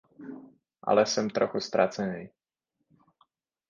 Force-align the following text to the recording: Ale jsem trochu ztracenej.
Ale 0.81 1.05
jsem 1.05 1.29
trochu 1.29 1.59
ztracenej. 1.59 2.31